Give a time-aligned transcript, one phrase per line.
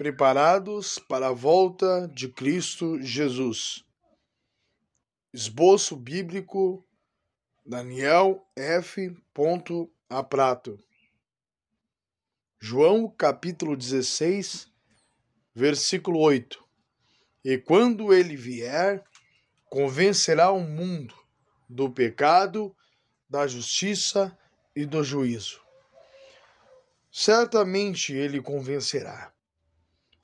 [0.00, 3.84] preparados para a volta de Cristo Jesus.
[5.30, 6.82] Esboço bíblico
[7.66, 9.14] Daniel F.
[10.08, 10.78] Aprato.
[12.58, 14.72] João capítulo 16,
[15.54, 16.64] versículo 8.
[17.44, 19.04] E quando ele vier,
[19.66, 21.14] convencerá o mundo
[21.68, 22.74] do pecado,
[23.28, 24.34] da justiça
[24.74, 25.60] e do juízo.
[27.12, 29.30] Certamente ele convencerá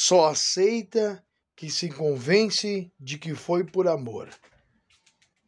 [0.00, 1.20] só aceita
[1.56, 4.30] que se convence de que foi por amor.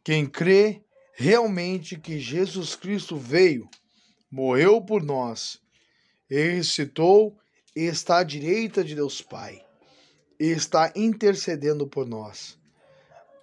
[0.03, 0.83] Quem crê
[1.13, 3.69] realmente que Jesus Cristo veio,
[4.29, 5.57] morreu por nós,
[6.29, 7.39] ressuscitou
[7.73, 9.65] e está à direita de Deus Pai,
[10.37, 12.59] e está intercedendo por nós.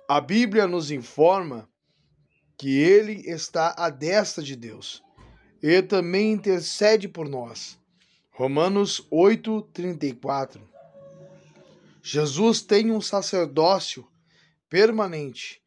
[0.07, 1.67] A Bíblia nos informa
[2.59, 5.03] que ele está à destra de Deus
[5.63, 7.81] e também intercede por nós.
[8.31, 10.78] Romanos 8, 34.
[12.03, 14.07] Jesus tem um sacerdócio
[14.69, 15.63] permanente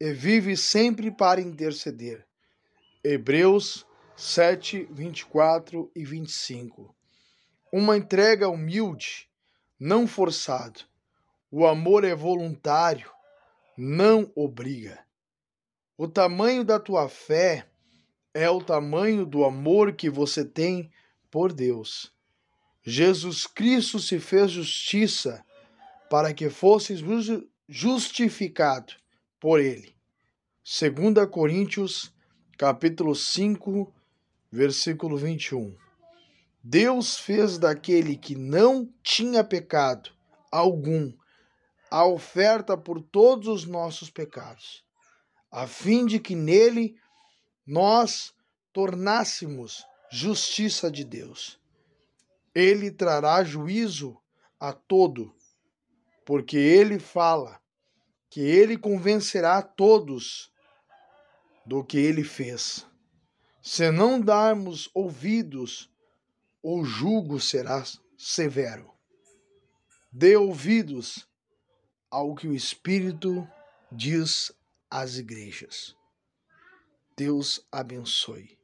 [0.00, 2.26] e vive sempre para interceder.
[3.04, 6.94] Hebreus 7, 24 e 25.
[7.72, 9.28] Uma entrega humilde,
[9.78, 10.80] não forçado.
[11.50, 13.10] O amor é voluntário,
[13.76, 15.04] não obriga.
[15.96, 17.68] O tamanho da tua fé
[18.34, 20.90] é o tamanho do amor que você tem
[21.30, 22.12] por Deus.
[22.82, 25.44] Jesus Cristo se fez justiça
[26.08, 27.00] para que fosses
[27.68, 28.94] justificado
[29.40, 29.96] por ele.
[30.64, 32.12] 2 Coríntios,
[32.58, 33.92] capítulo 5,
[34.50, 35.76] versículo 21.
[36.62, 40.10] Deus fez daquele que não tinha pecado
[40.50, 41.12] algum
[41.88, 44.84] a oferta por todos os nossos pecados,
[45.50, 46.96] a fim de que nele
[47.64, 48.34] nós
[48.72, 51.60] tornássemos justiça de Deus.
[52.54, 54.20] Ele trará juízo
[54.58, 55.35] a todo
[56.26, 57.62] porque ele fala
[58.28, 60.52] que ele convencerá todos
[61.64, 62.84] do que ele fez.
[63.62, 65.88] Se não darmos ouvidos,
[66.60, 67.84] o jugo será
[68.18, 68.92] severo.
[70.10, 71.28] Dê ouvidos
[72.10, 73.48] ao que o Espírito
[73.90, 74.52] diz
[74.90, 75.96] às igrejas.
[77.16, 78.58] Deus abençoe.